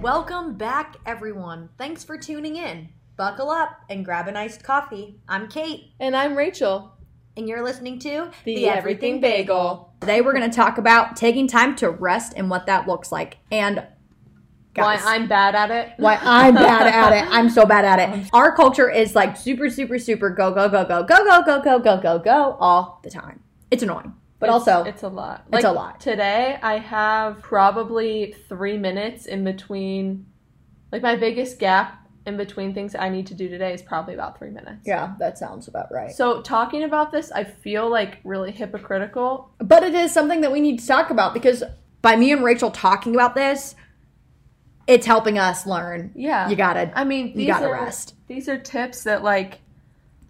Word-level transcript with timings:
Welcome 0.00 0.54
back, 0.56 0.96
everyone. 1.04 1.68
Thanks 1.76 2.04
for 2.04 2.16
tuning 2.16 2.56
in. 2.56 2.88
Buckle 3.16 3.50
up 3.50 3.80
and 3.90 4.04
grab 4.04 4.28
an 4.28 4.36
iced 4.36 4.62
coffee. 4.62 5.20
I'm 5.28 5.48
Kate, 5.48 5.92
And 5.98 6.14
I'm 6.16 6.36
Rachel. 6.36 6.92
and 7.36 7.48
you're 7.48 7.64
listening 7.64 7.98
to 8.00 8.30
The 8.44 8.68
Everything 8.68 9.20
Bagel. 9.20 9.92
Today, 10.00 10.20
we're 10.20 10.32
going 10.32 10.48
to 10.48 10.54
talk 10.56 10.78
about 10.78 11.16
taking 11.16 11.48
time 11.48 11.74
to 11.76 11.90
rest 11.90 12.32
and 12.36 12.48
what 12.48 12.66
that 12.66 12.86
looks 12.86 13.10
like. 13.10 13.38
And 13.50 13.84
guys, 14.74 15.02
Why 15.02 15.14
I'm 15.16 15.26
bad 15.28 15.54
at 15.56 15.70
it. 15.70 15.92
why 15.98 16.18
I'm 16.22 16.54
bad 16.54 16.86
at 16.86 17.12
it. 17.12 17.28
I'm 17.30 17.50
so 17.50 17.66
bad 17.66 17.84
at 17.84 17.98
it. 17.98 18.30
Our 18.32 18.54
culture 18.54 18.88
is 18.90 19.14
like 19.16 19.36
super, 19.36 19.68
super, 19.68 19.98
super 19.98 20.30
go, 20.30 20.52
go, 20.52 20.68
go, 20.68 20.84
go, 20.84 21.02
go, 21.04 21.24
go, 21.24 21.42
go, 21.42 21.60
go, 21.60 21.78
go, 21.80 22.00
go, 22.00 22.18
go 22.18 22.56
all 22.60 23.00
the 23.02 23.10
time. 23.10 23.40
It's 23.70 23.82
annoying, 23.82 24.14
but 24.38 24.46
It's- 24.48 24.68
also 24.68 24.84
it's 24.88 25.02
a 25.02 25.08
lot. 25.08 25.44
it's 25.52 25.64
a 25.64 25.72
lot. 25.72 26.00
Today 26.00 26.58
I 26.62 26.78
have 26.78 27.40
probably 27.42 28.34
three 28.48 28.76
minutes 28.78 29.26
in 29.26 29.44
between. 29.44 30.26
Like 30.92 31.02
my 31.02 31.16
biggest 31.16 31.58
gap 31.58 32.06
in 32.26 32.36
between 32.36 32.74
things 32.74 32.94
I 32.94 33.08
need 33.08 33.26
to 33.28 33.34
do 33.34 33.48
today 33.48 33.72
is 33.74 33.82
probably 33.82 34.14
about 34.14 34.38
three 34.38 34.50
minutes. 34.50 34.82
yeah, 34.86 35.14
that 35.18 35.38
sounds 35.38 35.66
about 35.68 35.90
right. 35.92 36.10
So 36.12 36.40
talking 36.42 36.82
about 36.84 37.10
this, 37.12 37.30
I 37.32 37.44
feel 37.44 37.88
like 37.90 38.18
really 38.24 38.52
hypocritical. 38.52 39.50
But 39.58 39.82
it 39.82 39.94
is 39.94 40.12
something 40.12 40.40
that 40.42 40.52
we 40.52 40.60
need 40.60 40.78
to 40.80 40.86
talk 40.86 41.10
about 41.10 41.34
because 41.34 41.62
by 42.02 42.16
me 42.16 42.32
and 42.32 42.44
Rachel 42.44 42.70
talking 42.70 43.14
about 43.14 43.34
this, 43.34 43.74
it's 44.86 45.06
helping 45.06 45.38
us 45.38 45.66
learn. 45.66 46.12
Yeah. 46.14 46.48
You 46.48 46.56
gotta, 46.56 46.90
I 46.98 47.04
mean, 47.04 47.34
these 47.34 47.46
you 47.46 47.52
gotta 47.52 47.66
are 47.66 47.72
rest. 47.72 48.14
these 48.28 48.48
are 48.48 48.56
tips 48.58 49.04
that 49.04 49.22
like 49.22 49.58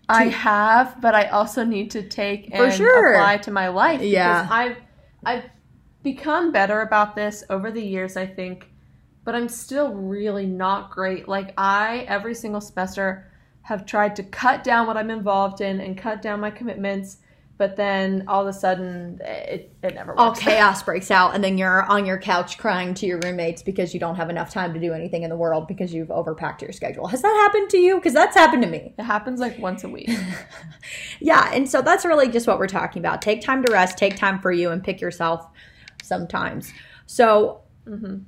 I 0.08 0.24
have, 0.24 1.00
but 1.00 1.14
I 1.14 1.26
also 1.26 1.64
need 1.64 1.90
to 1.92 2.02
take 2.02 2.54
For 2.54 2.64
and 2.64 2.74
sure. 2.74 3.14
apply 3.14 3.38
to 3.38 3.50
my 3.50 3.68
life. 3.68 4.00
Yeah. 4.00 4.42
because 4.42 4.52
I've 4.52 4.76
I've 5.24 5.50
become 6.02 6.52
better 6.52 6.80
about 6.80 7.14
this 7.14 7.44
over 7.50 7.70
the 7.70 7.82
years. 7.82 8.16
I 8.16 8.26
think, 8.26 8.70
but 9.24 9.34
I'm 9.34 9.48
still 9.48 9.92
really 9.92 10.46
not 10.46 10.90
great. 10.90 11.28
Like 11.28 11.52
I 11.58 12.06
every 12.08 12.34
single 12.34 12.60
semester 12.60 13.30
have 13.62 13.84
tried 13.84 14.16
to 14.16 14.22
cut 14.22 14.64
down 14.64 14.86
what 14.86 14.96
I'm 14.96 15.10
involved 15.10 15.60
in 15.60 15.80
and 15.80 15.96
cut 15.98 16.22
down 16.22 16.40
my 16.40 16.50
commitments, 16.50 17.18
but 17.58 17.76
then 17.76 18.24
all 18.28 18.40
of 18.40 18.48
a 18.48 18.52
sudden 18.52 19.20
it 19.22 19.72
it 19.82 19.94
never 19.94 20.12
works. 20.12 20.22
All 20.22 20.34
chaos 20.34 20.82
breaks 20.82 21.10
out, 21.10 21.34
and 21.34 21.44
then 21.44 21.58
you're 21.58 21.82
on 21.82 22.06
your 22.06 22.18
couch 22.18 22.56
crying 22.56 22.94
to 22.94 23.06
your 23.06 23.20
roommates 23.22 23.62
because 23.62 23.92
you 23.92 24.00
don't 24.00 24.14
have 24.16 24.30
enough 24.30 24.50
time 24.50 24.72
to 24.72 24.80
do 24.80 24.94
anything 24.94 25.24
in 25.24 25.30
the 25.30 25.36
world 25.36 25.68
because 25.68 25.92
you've 25.92 26.08
overpacked 26.08 26.62
your 26.62 26.72
schedule. 26.72 27.06
Has 27.08 27.20
that 27.20 27.34
happened 27.44 27.68
to 27.70 27.78
you? 27.78 27.96
Because 27.96 28.14
that's 28.14 28.36
happened 28.36 28.62
to 28.62 28.68
me. 28.68 28.94
It 28.96 29.02
happens 29.02 29.40
like 29.40 29.58
once 29.58 29.84
a 29.84 29.88
week. 29.88 30.10
Yeah, 31.20 31.50
and 31.52 31.68
so 31.68 31.82
that's 31.82 32.04
really 32.04 32.28
just 32.28 32.46
what 32.46 32.58
we're 32.58 32.68
talking 32.68 33.00
about. 33.00 33.20
Take 33.20 33.42
time 33.42 33.62
to 33.64 33.72
rest, 33.72 33.98
take 33.98 34.16
time 34.16 34.40
for 34.40 34.52
you, 34.52 34.70
and 34.70 34.82
pick 34.82 35.00
yourself 35.00 35.46
sometimes. 36.02 36.72
So 37.06 37.62
Mm-hmm. 37.88 38.18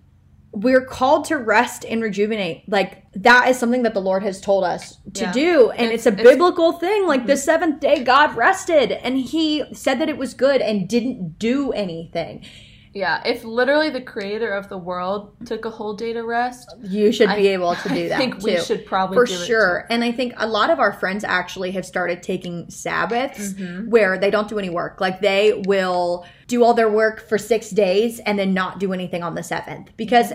We're 0.52 0.84
called 0.84 1.24
to 1.26 1.36
rest 1.36 1.84
and 1.88 2.02
rejuvenate. 2.02 2.68
Like 2.68 3.04
that 3.14 3.48
is 3.48 3.58
something 3.58 3.82
that 3.84 3.94
the 3.94 4.00
Lord 4.00 4.22
has 4.22 4.40
told 4.40 4.64
us 4.64 4.98
to 5.14 5.22
Yeah. 5.24 5.32
do, 5.32 5.70
and 5.70 5.92
it's, 5.92 6.06
It's- 6.06 6.06
a 6.06 6.08
it's- 6.08 6.20
Mm-hmm. 6.20 6.28
biblical 6.28 6.72
thing. 6.72 7.06
Like 7.06 7.26
the 7.26 7.36
seventh 7.36 7.80
day, 7.80 8.02
God 8.02 8.36
rested, 8.36 8.92
and 8.92 9.16
He 9.18 9.64
said 9.72 10.00
that 10.00 10.08
it 10.08 10.18
was 10.18 10.34
good 10.34 10.60
and 10.60 10.88
didn't 10.88 11.38
do 11.38 11.72
anything. 11.72 12.44
Yeah, 12.92 13.22
if 13.24 13.44
literally 13.44 13.88
the 13.90 14.00
creator 14.00 14.50
of 14.50 14.68
the 14.68 14.76
world 14.76 15.36
took 15.46 15.64
a 15.64 15.70
whole 15.70 15.94
day 15.94 16.12
to 16.12 16.22
rest, 16.24 16.74
You 16.82 17.12
should 17.12 17.28
be 17.36 17.46
able 17.48 17.76
to 17.76 17.88
do 17.88 18.08
that. 18.08 18.16
I 18.16 18.18
think 18.18 18.40
too. 18.40 18.44
we 18.46 18.58
should 18.58 18.84
probably 18.84 19.14
for 19.16 19.26
sure. 19.26 19.86
And 19.90 20.02
I 20.02 20.10
think 20.10 20.34
a 20.36 20.46
lot 20.48 20.70
of 20.70 20.80
our 20.80 20.92
friends 20.92 21.22
actually 21.22 21.70
have 21.72 21.86
started 21.86 22.22
taking 22.22 22.68
Sabbaths 22.68 23.52
Mm-hmm. 23.52 23.90
where 23.90 24.18
they 24.18 24.30
don't 24.30 24.48
do 24.48 24.58
any 24.58 24.70
work. 24.70 25.00
Like 25.00 25.20
they 25.20 25.62
will 25.66 26.26
do 26.48 26.64
all 26.64 26.74
their 26.74 26.90
work 26.90 27.28
for 27.28 27.38
six 27.38 27.70
days 27.70 28.18
and 28.26 28.36
then 28.38 28.54
not 28.54 28.80
do 28.80 28.92
anything 28.92 29.22
on 29.22 29.34
the 29.36 29.42
seventh 29.42 29.96
because. 29.96 30.32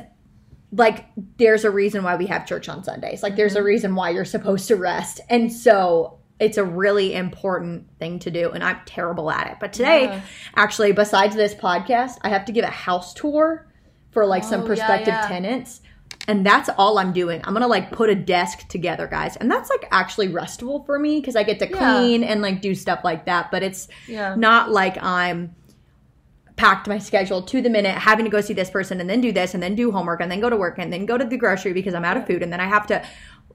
Like, 0.71 1.05
there's 1.37 1.63
a 1.63 1.71
reason 1.71 2.03
why 2.03 2.17
we 2.17 2.25
have 2.25 2.45
church 2.45 2.67
on 2.67 2.83
Sundays. 2.83 3.23
Like, 3.23 3.37
there's 3.37 3.53
a 3.55 3.59
Mm-hmm. 3.59 3.65
reason 3.65 3.95
why 3.95 4.09
you're 4.09 4.25
supposed 4.25 4.67
to 4.67 4.75
rest. 4.75 5.21
And 5.29 5.53
so, 5.53 6.19
it's 6.39 6.57
a 6.57 6.63
really 6.65 7.13
important 7.13 7.85
thing 7.97 8.19
to 8.19 8.29
do. 8.31 8.51
And 8.51 8.63
I'm 8.63 8.77
terrible 8.85 9.31
at 9.31 9.47
it. 9.47 9.57
But 9.59 9.71
today, 9.73 10.03
Yeah. 10.05 10.21
actually, 10.55 10.91
besides 10.91 11.35
this 11.35 11.53
podcast, 11.55 12.17
I 12.23 12.29
have 12.29 12.43
to 12.45 12.51
give 12.51 12.65
a 12.65 12.69
house 12.69 13.13
tour 13.13 13.67
for 14.11 14.25
like 14.25 14.43
some 14.43 14.61
Oh, 14.61 14.63
yeah, 14.63 14.67
prospective 14.67 15.13
yeah. 15.13 15.27
tenants. 15.27 15.81
And 16.27 16.45
that's 16.45 16.69
all 16.77 16.97
I'm 16.97 17.13
doing. 17.13 17.39
I'm 17.43 17.53
gonna 17.53 17.67
like 17.67 17.91
put 17.91 18.09
a 18.09 18.15
desk 18.15 18.67
together, 18.67 19.07
guys. 19.07 19.35
And 19.37 19.49
that's 19.49 19.69
like 19.69 19.87
actually 19.91 20.27
restful 20.29 20.83
for 20.83 20.97
me 20.99 21.19
because 21.19 21.35
I 21.35 21.43
get 21.43 21.59
to 21.59 21.69
Yeah. 21.69 21.77
clean 21.77 22.23
and 22.23 22.41
like 22.41 22.61
do 22.61 22.73
stuff 22.75 23.01
like 23.03 23.25
that. 23.25 23.51
But 23.51 23.63
it's 23.63 23.87
Yeah. 24.07 24.35
not 24.35 24.71
like 24.71 25.01
I'm 25.01 25.55
packed 26.55 26.87
my 26.87 26.97
schedule 26.97 27.41
to 27.41 27.61
the 27.61 27.69
minute, 27.69 27.95
having 27.97 28.23
to 28.25 28.31
go 28.31 28.39
see 28.41 28.53
this 28.53 28.69
person 28.69 29.01
and 29.01 29.09
then 29.09 29.19
do 29.21 29.31
this 29.31 29.53
and 29.53 29.61
then 29.61 29.75
do 29.75 29.91
homework 29.91 30.21
and 30.21 30.31
then 30.31 30.39
go 30.39 30.49
to 30.49 30.55
work 30.55 30.79
and 30.79 30.91
then 30.91 31.05
go 31.05 31.17
to 31.17 31.25
the 31.25 31.37
grocery 31.37 31.73
because 31.73 31.93
I'm 31.93 32.05
out 32.05 32.15
of 32.17 32.25
food 32.25 32.41
and 32.41 32.51
then 32.51 32.61
I 32.61 32.65
have 32.65 32.87
to 32.87 33.05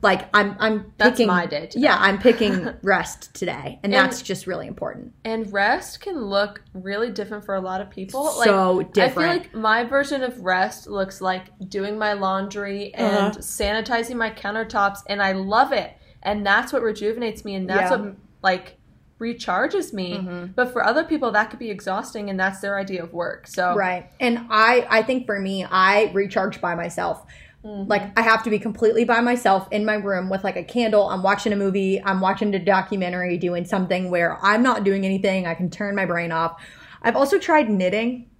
like 0.03 0.29
I'm 0.35 0.57
I'm 0.59 0.85
picking 0.99 1.27
That's 1.27 1.27
my 1.27 1.47
day 1.47 1.67
today. 1.67 1.85
Yeah, 1.85 1.97
I'm 1.99 2.19
picking 2.19 2.69
rest 2.83 3.35
today. 3.35 3.79
And, 3.83 3.93
And- 3.93 3.95
that's 3.95 4.23
just 4.23 4.47
really 4.47 4.67
important. 4.67 5.13
And 5.25 5.53
rest 5.53 6.01
can 6.01 6.25
look 6.25 6.63
really 6.73 7.11
different 7.11 7.45
for 7.45 7.55
a 7.55 7.61
lot 7.61 7.81
of 7.81 7.91
people. 7.91 8.29
So 8.29 8.81
I 8.81 8.85
different. 8.85 9.15
feel 9.15 9.27
like 9.43 9.55
my 9.55 9.85
version 9.85 10.23
of 10.23 10.41
rest 10.41 10.87
looks 10.87 11.21
like 11.21 11.45
doing 11.69 11.99
my 11.99 12.15
laundry 12.15 12.95
and 12.95 13.17
Uh-huh. 13.33 13.39
sanitizing 13.41 14.17
my 14.17 14.31
countertops, 14.31 15.01
and 15.07 15.23
I 15.23 15.33
love 15.33 15.73
it. 15.73 15.93
And 16.23 16.47
that's 16.47 16.73
what 16.73 16.83
rejuvenates 16.83 17.45
me, 17.45 17.55
and 17.55 17.69
that's 17.69 17.91
Yeah. 17.91 17.97
Mm-hmm. 17.99 18.07
what 18.07 18.17
like 18.43 18.77
recharges 19.21 19.93
me. 19.93 20.51
But 20.55 20.73
for 20.73 20.83
other 20.83 21.05
people, 21.05 21.31
that 21.33 21.51
could 21.51 21.59
be 21.59 21.71
exhausting, 21.71 22.31
and 22.31 22.41
that's 22.41 22.61
their 22.61 22.79
idea 22.79 23.03
of 23.03 23.13
work. 23.13 23.47
So 23.47 23.75
Right. 23.75 24.11
And 24.19 24.47
I 24.51 24.87
I 24.89 25.03
think 25.03 25.27
for 25.27 25.39
me, 25.39 25.65
I 25.71 26.11
recharge 26.15 26.61
by 26.61 26.75
myself. 26.75 27.25
Mm-hmm. 27.65 27.91
Like 27.91 28.19
I 28.19 28.23
have 28.23 28.43
to 28.45 28.51
be 28.51 28.59
completely 28.59 29.05
by 29.05 29.21
myself 29.21 29.69
in 29.71 29.85
my 29.85 29.95
room 29.95 30.31
with 30.31 30.45
like 30.45 30.57
a 30.57 30.65
candle. 30.65 31.09
I'm 31.09 31.23
watching 31.23 31.53
a 31.53 31.57
movie, 31.57 32.03
I'm 32.03 32.21
watching 32.21 32.55
a 32.55 32.59
documentary, 32.59 33.37
doing 33.37 33.65
something 33.65 34.11
where 34.11 34.39
I'm 34.43 34.63
not 34.63 34.85
doing 34.85 35.05
anything. 35.05 35.47
I 35.47 35.55
can 35.55 35.69
turn 35.69 35.95
my 35.95 36.07
brain 36.07 36.33
off. 36.33 36.63
I've 37.03 37.17
also 37.17 37.39
tried 37.39 37.69
knitting. 37.69 38.31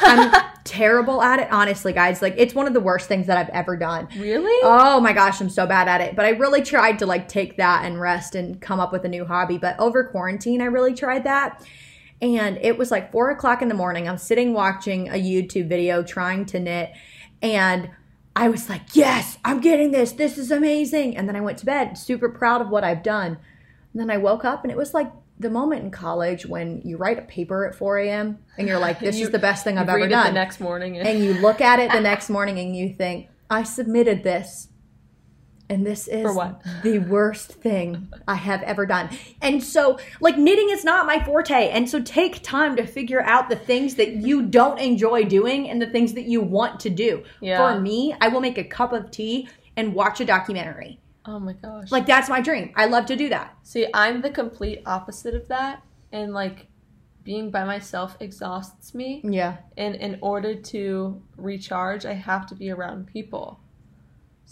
I'm 0.00 0.32
terrible 0.64 1.20
at 1.22 1.38
it, 1.40 1.52
honestly, 1.52 1.92
guys. 1.92 2.22
Like 2.22 2.34
it's 2.38 2.54
one 2.54 2.66
of 2.66 2.72
the 2.72 2.80
worst 2.80 3.08
things 3.08 3.26
that 3.26 3.36
I've 3.36 3.50
ever 3.50 3.76
done. 3.76 4.08
really, 4.16 4.60
Oh 4.62 5.00
my 5.00 5.12
gosh, 5.12 5.40
I'm 5.40 5.50
so 5.50 5.66
bad 5.66 5.88
at 5.88 6.00
it. 6.00 6.16
But 6.16 6.24
I 6.24 6.30
really 6.30 6.62
tried 6.62 6.98
to 7.00 7.06
like 7.06 7.28
take 7.28 7.58
that 7.58 7.84
and 7.84 8.00
rest 8.00 8.34
and 8.34 8.60
come 8.60 8.80
up 8.80 8.90
with 8.90 9.04
a 9.04 9.08
new 9.08 9.26
hobby. 9.26 9.58
But 9.58 9.78
over 9.78 10.04
quarantine, 10.04 10.62
I 10.62 10.66
really 10.66 10.94
tried 10.94 11.24
that. 11.24 11.62
And 12.22 12.56
it 12.58 12.78
was 12.78 12.90
like 12.90 13.10
four 13.12 13.30
o'clock 13.30 13.60
in 13.60 13.68
the 13.68 13.74
morning. 13.74 14.08
I'm 14.08 14.16
sitting 14.16 14.54
watching 14.54 15.08
a 15.08 15.20
YouTube 15.20 15.68
video 15.68 16.02
trying 16.02 16.46
to 16.46 16.60
knit. 16.60 16.92
And 17.42 17.90
I 18.34 18.48
was 18.48 18.68
like, 18.68 18.82
yes, 18.94 19.38
I'm 19.44 19.60
getting 19.60 19.90
this. 19.90 20.12
This 20.12 20.38
is 20.38 20.50
amazing. 20.50 21.16
And 21.16 21.28
then 21.28 21.36
I 21.36 21.40
went 21.40 21.58
to 21.58 21.66
bed, 21.66 21.98
super 21.98 22.28
proud 22.28 22.60
of 22.62 22.68
what 22.70 22.82
I've 22.84 23.02
done. 23.02 23.38
And 23.92 24.00
then 24.00 24.10
I 24.10 24.16
woke 24.16 24.44
up 24.44 24.64
and 24.64 24.70
it 24.70 24.76
was 24.76 24.94
like 24.94 25.12
the 25.38 25.50
moment 25.50 25.82
in 25.84 25.90
college 25.90 26.46
when 26.46 26.80
you 26.82 26.96
write 26.96 27.18
a 27.18 27.22
paper 27.22 27.66
at 27.66 27.74
4 27.74 27.98
a.m. 27.98 28.38
and 28.56 28.66
you're 28.66 28.78
like, 28.78 29.00
this 29.00 29.18
You- 29.18 29.26
is 29.26 29.32
the 29.32 29.38
best 29.38 29.64
thing 29.64 29.76
I've 29.76 29.88
ever 29.88 30.08
done 30.08 30.26
the 30.26 30.32
next 30.32 30.60
morning. 30.60 30.96
And, 30.96 31.06
and 31.06 31.22
you 31.22 31.34
look 31.34 31.60
at 31.60 31.78
it 31.78 31.90
the 31.92 32.00
next 32.12 32.30
morning 32.30 32.58
and 32.58 32.74
you 32.74 32.94
think, 32.94 33.28
I 33.50 33.64
submitted 33.64 34.22
this. 34.22 34.68
And 35.72 35.86
this 35.86 36.06
is 36.06 36.36
the 36.82 36.98
worst 36.98 37.52
thing 37.54 38.12
I 38.28 38.34
have 38.34 38.62
ever 38.62 38.84
done. 38.84 39.08
And 39.40 39.62
so, 39.62 39.98
like, 40.20 40.36
knitting 40.36 40.68
is 40.68 40.84
not 40.84 41.06
my 41.06 41.24
forte. 41.24 41.70
And 41.70 41.88
so, 41.88 42.02
take 42.02 42.42
time 42.42 42.76
to 42.76 42.86
figure 42.86 43.22
out 43.22 43.48
the 43.48 43.56
things 43.56 43.94
that 43.94 44.16
you 44.16 44.42
don't 44.42 44.78
enjoy 44.78 45.24
doing 45.24 45.70
and 45.70 45.80
the 45.80 45.86
things 45.86 46.12
that 46.12 46.24
you 46.24 46.42
want 46.42 46.78
to 46.80 46.90
do. 46.90 47.24
Yeah. 47.40 47.56
For 47.56 47.80
me, 47.80 48.14
I 48.20 48.28
will 48.28 48.42
make 48.42 48.58
a 48.58 48.64
cup 48.64 48.92
of 48.92 49.10
tea 49.10 49.48
and 49.76 49.94
watch 49.94 50.20
a 50.20 50.26
documentary. 50.26 51.00
oh 51.24 51.38
my 51.38 51.54
gosh, 51.54 51.90
Like, 51.90 52.04
that's 52.04 52.28
my 52.28 52.42
dream. 52.42 52.72
I 52.76 52.84
love 52.86 53.06
to 53.06 53.16
do 53.16 53.30
that. 53.30 53.56
See, 53.62 53.86
I'm 53.94 54.20
the 54.20 54.30
complete 54.30 54.82
opposite 54.84 55.34
of 55.34 55.48
that, 55.48 55.82
and 56.12 56.34
like 56.34 56.66
being 57.24 57.50
by 57.50 57.64
myself 57.64 58.16
exhausts 58.20 58.94
me. 58.94 59.22
Yeah. 59.24 59.56
And 59.78 59.94
in 59.94 60.18
order 60.20 60.54
to 60.54 61.22
recharge, 61.38 62.04
I 62.04 62.12
have 62.12 62.46
to 62.48 62.54
be 62.54 62.70
around 62.70 63.06
people. 63.06 63.60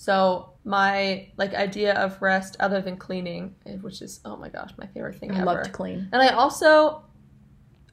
So 0.00 0.54
my 0.64 1.28
like 1.36 1.52
idea 1.52 1.92
of 1.92 2.22
rest, 2.22 2.56
other 2.58 2.80
than 2.80 2.96
cleaning, 2.96 3.54
eh, 3.66 3.74
which 3.82 4.00
is 4.00 4.20
oh 4.24 4.34
my 4.34 4.48
gosh, 4.48 4.70
my 4.78 4.86
favorite 4.86 5.16
thing 5.18 5.30
I 5.32 5.36
ever. 5.36 5.44
love 5.44 5.62
to 5.64 5.70
clean. 5.70 6.08
And 6.10 6.22
I 6.22 6.28
also 6.28 7.02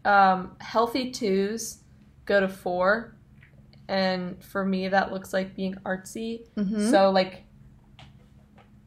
um, 0.06 0.56
healthy 0.62 1.12
twos 1.12 1.80
go 2.24 2.40
to 2.40 2.48
four, 2.48 3.18
and 3.90 4.42
for 4.42 4.64
me 4.64 4.88
that 4.88 5.12
looks 5.12 5.34
like 5.34 5.54
being 5.54 5.76
artsy. 5.86 6.46
Mhm. 6.56 6.90
So 6.90 7.10
like 7.12 7.44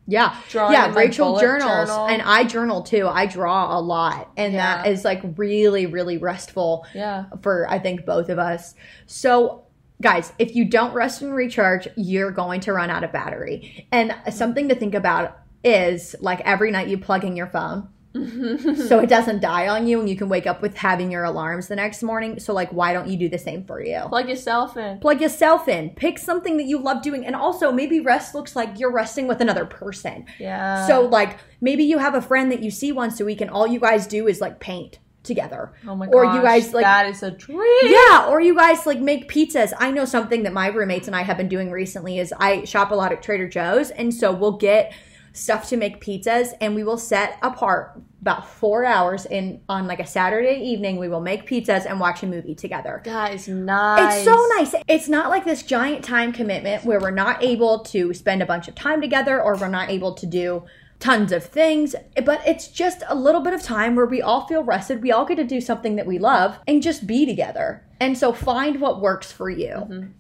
Yeah. 0.07 0.35
drawing 0.49 0.73
yeah, 0.73 0.95
Rachel 0.95 1.39
journals, 1.39 1.89
journal. 1.91 2.07
and 2.07 2.23
I 2.23 2.45
journal 2.45 2.81
too. 2.81 3.07
I 3.07 3.27
draw 3.27 3.79
a 3.79 3.81
lot, 3.83 4.31
and 4.39 4.55
that 4.55 4.87
Yeah. 4.87 4.93
is 4.93 5.05
like 5.05 5.21
really, 5.37 5.85
really 5.85 6.17
restful 6.17 6.87
yeah, 6.95 7.27
for 7.43 7.69
I 7.71 7.81
think 7.81 8.07
both 8.07 8.31
of 8.31 8.39
us. 8.39 8.75
So, 9.05 9.65
guys, 10.01 10.33
if 10.39 10.55
you 10.55 10.65
don't 10.65 10.93
rest 10.93 11.23
and 11.23 11.35
recharge, 11.35 11.89
you're 11.97 12.31
going 12.31 12.61
to 12.63 12.73
run 12.73 12.91
out 12.91 13.05
of 13.05 13.13
battery. 13.13 13.87
And 13.93 14.15
something 14.31 14.69
to 14.69 14.75
think 14.75 14.95
about 14.95 15.39
is 15.63 16.17
like 16.21 16.41
every 16.41 16.71
night 16.71 16.89
you 16.89 16.99
plug 16.99 17.25
in 17.25 17.37
your 17.37 17.47
phone 17.47 17.89
so 18.15 18.99
it 18.99 19.09
doesn't 19.09 19.41
die 19.41 19.69
on 19.69 19.87
you 19.87 20.01
and 20.01 20.09
you 20.09 20.17
can 20.17 20.29
wake 20.29 20.47
up 20.47 20.61
with 20.63 20.77
having 20.77 21.13
your 21.13 21.23
alarms 21.23 21.69
the 21.69 21.77
next 21.77 22.03
morning. 22.03 22.41
So, 22.41 22.53
like, 22.53 22.73
why 22.73 22.93
don't 22.93 23.09
you 23.09 23.17
do 23.17 23.29
the 23.29 23.39
same 23.39 23.65
for 23.65 23.81
you? 23.81 24.01
Plug 24.09 24.29
yourself 24.29 24.77
in. 24.77 24.99
Plug 24.99 25.21
yourself 25.21 25.69
in. 25.69 25.91
Pick 25.91 26.19
something 26.19 26.57
that 26.57 26.65
you 26.65 26.81
love 26.81 27.03
doing. 27.03 27.25
And 27.25 27.37
also, 27.37 27.71
maybe 27.71 28.01
rest 28.01 28.35
looks 28.35 28.57
like 28.57 28.81
you're 28.81 28.91
resting 28.91 29.29
with 29.29 29.41
another 29.41 29.65
person. 29.65 30.27
Yeah. 30.41 30.89
So, 30.89 31.03
like, 31.03 31.39
maybe 31.61 31.85
you 31.85 31.99
have 31.99 32.17
a 32.17 32.21
friend 32.21 32.51
that 32.51 32.65
you 32.65 32.73
see 32.73 32.91
once 32.91 33.21
a 33.21 33.25
week 33.25 33.41
and 33.41 33.49
all 33.49 33.69
you 33.69 33.79
guys 33.79 34.09
do 34.09 34.27
is 34.27 34.41
like 34.41 34.59
paint 34.59 34.99
together. 35.23 35.73
oh 35.87 35.95
my 35.95 36.07
gosh, 36.07 36.15
or 36.15 36.25
you 36.25 36.43
guys, 36.43 36.73
like- 36.73 36.85
that 36.85 37.07
is 37.07 37.23
a 37.23 37.31
dream. 37.31 37.61
Yeah, 37.85 38.27
or 38.29 38.41
you 38.41 38.55
guys 38.55 38.87
like 38.87 39.01
make 39.01 39.31
pizzas. 39.31 39.73
I 39.79 39.91
know 39.91 40.05
something 40.05 40.43
that 40.45 40.53
my 40.53 40.69
roommates 40.69 41.07
and 41.07 41.17
I 41.17 41.23
have 41.23 41.37
been 41.37 41.49
doing 41.49 41.71
recently 41.71 42.19
is 42.19 42.33
I 42.39 42.65
shop 42.65 42.91
a 42.91 42.95
lot 42.95 43.13
at 43.13 43.23
Trader 43.23 43.49
Joe's, 43.49 43.91
and 43.91 44.13
so 44.13 44.33
we'll 44.33 44.57
get 44.57 44.93
stuff 45.33 45.69
to 45.69 45.77
make 45.77 46.05
pizzas, 46.05 46.49
and 46.61 46.75
we 46.75 46.83
will 46.83 46.99
set 46.99 47.39
apart 47.43 48.01
about 48.21 48.47
four 48.49 48.85
hours 48.85 49.25
in 49.27 49.61
on 49.69 49.87
like 49.87 50.01
a 50.01 50.07
Saturday 50.07 50.61
evening. 50.61 50.97
We 50.99 51.09
will 51.09 51.21
make 51.21 51.47
pizzas 51.49 51.87
and 51.87 52.01
watch 52.01 52.23
a 52.23 52.27
movie 52.27 52.55
together. 52.55 53.01
That 53.05 53.33
is 53.35 53.47
nice. 53.49 54.17
It's 54.17 54.25
so 54.25 54.47
nice. 54.57 54.75
It's 54.89 55.09
not 55.09 55.31
like 55.31 55.45
this 55.45 55.63
giant 55.63 56.05
time 56.05 56.33
commitment 56.33 56.85
where 56.85 56.99
we're 57.01 57.11
not 57.13 57.43
able 57.43 57.79
to 57.85 58.13
spend 58.13 58.43
a 58.43 58.47
bunch 58.47 58.69
of 58.69 58.75
time 58.75 59.01
together 59.01 59.41
or 59.41 59.57
we're 59.57 59.69
not 59.69 59.89
able 59.91 60.15
to 60.15 60.27
do 60.27 60.65
tons 61.01 61.33
of 61.33 61.45
things, 61.45 61.97
but 62.25 62.47
it's 62.47 62.69
just 62.69 63.03
a 63.09 63.15
little 63.15 63.41
bit 63.41 63.55
of 63.55 63.63
time 63.63 63.97
where 63.97 64.07
we 64.07 64.23
all 64.23 64.47
feel 64.47 64.63
rested. 64.63 65.03
We 65.03 65.11
all 65.11 65.25
get 65.25 65.37
to 65.37 65.45
do 65.45 65.61
something 65.61 65.97
that 65.97 66.07
we 66.07 66.19
love 66.19 66.59
and 66.69 66.83
just 66.83 67.07
be 67.07 67.27
together. 67.27 67.85
And 67.99 68.17
so 68.17 68.33
find 68.33 68.81
what 68.81 69.01
works 69.01 69.33
for 69.33 69.51
you. 69.51 70.11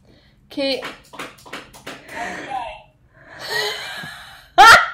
Kate. 0.48 0.82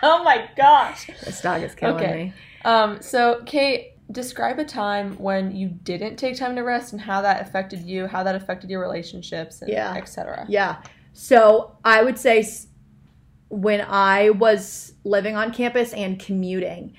oh 0.03 0.23
my 0.25 0.49
gosh. 0.57 1.07
This 1.25 1.41
dog 1.41 1.63
is 1.63 1.75
killing 1.75 1.97
Okay. 1.97 2.25
me. 2.25 2.33
Um, 2.65 3.01
so 3.01 3.43
Kate, 3.47 3.93
describe 4.11 4.59
a 4.59 4.65
time 4.65 5.17
when 5.19 5.55
you 5.55 5.69
didn't 5.69 6.17
take 6.17 6.37
time 6.37 6.57
to 6.57 6.63
rest 6.63 6.93
and 6.93 7.01
how 7.01 7.23
that 7.23 7.41
affected 7.41 7.81
you, 7.83 8.07
how 8.07 8.23
that 8.23 8.35
affected 8.35 8.71
your 8.71 8.81
relationships, 8.81 9.63
and 9.63 9.71
Yeah. 9.71 9.95
etc. 9.97 10.47
Yeah. 10.49 10.77
So 11.13 11.77
I 11.85 12.03
would 12.03 12.19
say 12.19 12.47
when 13.49 13.81
I 13.81 14.31
was 14.31 14.95
living 15.05 15.37
on 15.37 15.53
campus 15.53 15.93
and 15.93 16.19
commuting, 16.19 16.95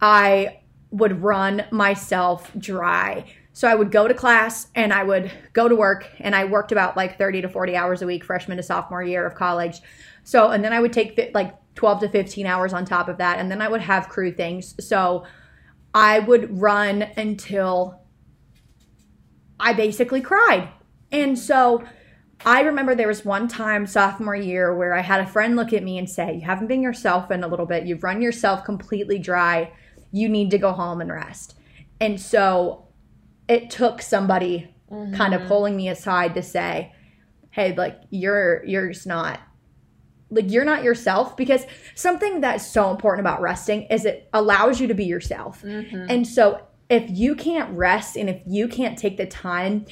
I 0.00 0.62
would 0.90 1.22
run 1.22 1.64
myself 1.70 2.50
dry. 2.58 3.24
So 3.54 3.68
I 3.68 3.74
would 3.74 3.90
go 3.90 4.08
to 4.08 4.14
class 4.14 4.68
and 4.74 4.92
I 4.92 5.04
would 5.04 5.30
go 5.52 5.68
to 5.68 5.76
work 5.76 6.08
and 6.18 6.34
I 6.34 6.44
worked 6.44 6.72
about 6.72 6.96
like 6.96 7.18
30 7.18 7.42
to 7.42 7.48
40 7.48 7.76
hours 7.76 8.02
a 8.02 8.06
week 8.06 8.24
freshman 8.24 8.56
to 8.56 8.62
sophomore 8.62 9.02
year 9.02 9.26
of 9.26 9.34
college. 9.34 9.80
So 10.24 10.50
and 10.50 10.64
then 10.64 10.72
I 10.72 10.80
would 10.80 10.92
take 10.92 11.30
like 11.34 11.54
12 11.74 12.00
to 12.00 12.08
15 12.08 12.46
hours 12.46 12.72
on 12.72 12.84
top 12.84 13.08
of 13.08 13.18
that 13.18 13.38
and 13.38 13.50
then 13.50 13.60
I 13.60 13.68
would 13.68 13.80
have 13.80 14.08
crew 14.08 14.32
things. 14.32 14.74
So 14.84 15.24
I 15.94 16.18
would 16.20 16.60
run 16.60 17.02
until 17.16 18.00
I 19.60 19.74
basically 19.74 20.20
cried. 20.20 20.68
And 21.10 21.38
so 21.38 21.84
I 22.44 22.62
remember 22.62 22.94
there 22.94 23.08
was 23.08 23.24
one 23.24 23.48
time 23.48 23.86
sophomore 23.86 24.36
year 24.36 24.74
where 24.74 24.94
I 24.94 25.00
had 25.00 25.20
a 25.20 25.26
friend 25.26 25.56
look 25.56 25.72
at 25.72 25.82
me 25.82 25.98
and 25.98 26.08
say, 26.08 26.34
You 26.34 26.40
haven't 26.42 26.66
been 26.66 26.82
yourself 26.82 27.30
in 27.30 27.44
a 27.44 27.48
little 27.48 27.66
bit. 27.66 27.86
You've 27.86 28.02
run 28.02 28.20
yourself 28.20 28.64
completely 28.64 29.18
dry. 29.18 29.72
You 30.10 30.28
need 30.28 30.50
to 30.50 30.58
go 30.58 30.72
home 30.72 31.00
and 31.00 31.10
rest. 31.10 31.56
And 32.00 32.20
so 32.20 32.88
it 33.48 33.70
took 33.70 34.02
somebody 34.02 34.74
mm-hmm. 34.90 35.14
kind 35.14 35.34
of 35.34 35.46
pulling 35.46 35.76
me 35.76 35.88
aside 35.88 36.34
to 36.34 36.42
say, 36.42 36.92
Hey, 37.50 37.74
like 37.74 38.00
you're 38.10 38.64
you're 38.64 38.88
just 38.92 39.06
not 39.06 39.40
like 40.30 40.50
you're 40.50 40.64
not 40.64 40.82
yourself 40.82 41.36
because 41.36 41.66
something 41.94 42.40
that's 42.40 42.66
so 42.66 42.90
important 42.90 43.20
about 43.20 43.42
resting 43.42 43.82
is 43.82 44.04
it 44.06 44.28
allows 44.32 44.80
you 44.80 44.88
to 44.88 44.94
be 44.94 45.04
yourself. 45.04 45.62
Mm-hmm. 45.62 46.06
And 46.08 46.26
so 46.26 46.66
if 46.88 47.08
you 47.08 47.34
can't 47.34 47.70
rest 47.76 48.16
and 48.16 48.28
if 48.28 48.40
you 48.46 48.66
can't 48.66 48.98
take 48.98 49.16
the 49.16 49.26
time 49.26 49.86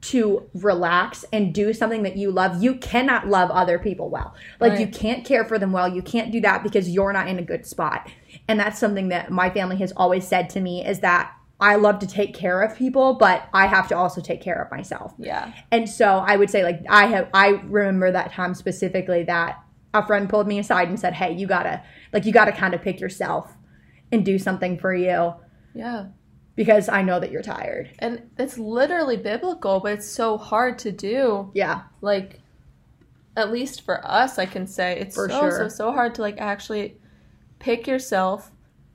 to 0.00 0.48
relax 0.54 1.24
and 1.32 1.52
do 1.52 1.72
something 1.72 2.04
that 2.04 2.16
you 2.16 2.30
love, 2.30 2.62
you 2.62 2.76
cannot 2.76 3.26
love 3.26 3.50
other 3.50 3.78
people 3.78 4.10
well. 4.10 4.34
Like 4.60 4.78
you 4.78 4.86
can't 4.86 5.24
care 5.24 5.44
for 5.44 5.58
them 5.58 5.72
well. 5.72 5.88
You 5.88 6.02
can't 6.02 6.30
do 6.30 6.40
that 6.42 6.62
because 6.62 6.88
you're 6.88 7.12
not 7.12 7.28
in 7.28 7.38
a 7.38 7.42
good 7.42 7.66
spot. 7.66 8.08
And 8.46 8.60
that's 8.60 8.78
something 8.78 9.08
that 9.08 9.30
my 9.30 9.50
family 9.50 9.76
has 9.78 9.92
always 9.96 10.26
said 10.26 10.50
to 10.50 10.60
me 10.60 10.86
is 10.86 11.00
that 11.00 11.34
I 11.60 11.74
love 11.74 11.98
to 12.00 12.06
take 12.06 12.34
care 12.34 12.62
of 12.62 12.76
people, 12.76 13.14
but 13.14 13.48
I 13.52 13.66
have 13.66 13.88
to 13.88 13.96
also 13.96 14.20
take 14.20 14.40
care 14.40 14.62
of 14.62 14.70
myself. 14.70 15.12
Yeah. 15.18 15.52
And 15.72 15.88
so 15.88 16.18
I 16.24 16.36
would 16.36 16.50
say 16.50 16.62
like 16.62 16.80
I 16.88 17.06
have 17.06 17.28
I 17.34 17.48
remember 17.64 18.12
that 18.12 18.32
time 18.32 18.54
specifically 18.54 19.24
that 19.24 19.60
a 19.94 20.06
friend 20.06 20.28
pulled 20.28 20.46
me 20.46 20.60
aside 20.60 20.88
and 20.88 21.00
said, 21.00 21.14
"Hey, 21.14 21.32
you 21.32 21.46
got 21.48 21.64
to 21.64 21.82
like 22.12 22.24
you 22.24 22.32
got 22.32 22.44
to 22.44 22.52
kind 22.52 22.74
of 22.74 22.82
pick 22.82 23.00
yourself 23.00 23.56
and 24.12 24.24
do 24.24 24.38
something 24.38 24.78
for 24.78 24.94
you 24.94 25.34
Yeah. 25.74 26.06
Because 26.58 26.88
I 26.88 27.02
know 27.02 27.20
that 27.20 27.30
you're 27.30 27.40
tired." 27.40 27.90
And 28.00 28.28
it's 28.36 28.58
literally 28.58 29.16
biblical, 29.16 29.78
but 29.78 29.92
it's 29.92 30.10
so 30.10 30.36
hard 30.36 30.76
to 30.80 30.90
do. 30.90 31.52
Yeah. 31.54 31.82
Like, 32.00 32.40
at 33.36 33.52
least 33.52 33.82
for 33.82 34.04
us, 34.04 34.40
I 34.40 34.44
can 34.44 34.66
say 34.66 34.98
it's 34.98 35.14
For 35.14 35.28
so, 35.28 35.40
sure. 35.40 35.50
so, 35.52 35.68
so 35.68 35.92
hard 35.92 36.16
to 36.16 36.22
like 36.22 36.38
actually 36.38 36.98
pick 37.60 37.86
yourself. 37.86 38.50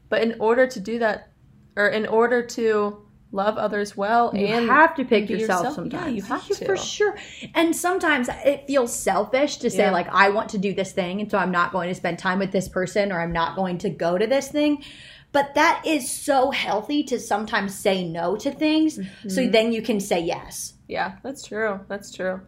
But 0.09 0.21
in 0.21 0.35
order 0.39 0.67
to 0.67 0.79
do 0.79 0.99
that, 0.99 1.31
or 1.77 1.87
in 1.87 2.05
order 2.05 2.45
to 2.45 3.02
love 3.33 3.57
others 3.57 3.97
well 3.97 4.31
You 4.33 4.45
and 4.45 4.69
have 4.69 4.95
to 4.95 5.03
pick 5.03 5.29
yourself, 5.29 5.61
yourself. 5.63 5.75
sometimes. 5.75 6.05
Yeah, 6.05 6.13
you 6.13 6.21
have 6.21 6.47
to. 6.47 6.65
For 6.65 6.77
sure. 6.77 7.17
And 7.55 7.75
sometimes 7.75 8.29
it 8.45 8.65
feels 8.67 8.95
selfish 8.97 9.57
to 9.57 9.69
say 9.69 9.79
Yeah. 9.85 9.91
like 9.91 10.07
I 10.09 10.29
want 10.29 10.49
to 10.51 10.57
do 10.57 10.73
this 10.73 10.91
thing 10.93 11.19
and 11.19 11.29
so 11.29 11.37
I'm 11.39 11.51
not 11.51 11.71
going 11.71 11.89
to 11.89 11.95
spend 11.95 12.19
time 12.19 12.39
with 12.39 12.51
this 12.51 12.67
person 12.69 13.11
or 13.11 13.19
I'm 13.19 13.33
not 13.33 13.55
going 13.55 13.79
to 13.79 13.89
go 13.89 14.17
to 14.17 14.27
this 14.27 14.47
thing. 14.49 14.83
But 15.31 15.55
that 15.55 15.81
is 15.85 16.09
so 16.11 16.51
healthy 16.51 17.03
to 17.05 17.19
sometimes 17.19 17.73
say 17.73 18.07
no 18.07 18.35
to 18.37 18.51
things 18.51 18.99
Mm-hmm. 18.99 19.29
so 19.29 19.47
then 19.47 19.73
you 19.73 19.81
can 19.81 19.99
say 19.99 20.19
yes. 20.21 20.75
Yeah, 20.87 21.17
that's 21.23 21.43
true. 21.47 21.79
That's 21.87 22.11
true. 22.11 22.39